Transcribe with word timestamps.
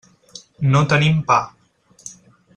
No 0.75 0.81
tenim 0.93 1.21
pa. 1.29 1.39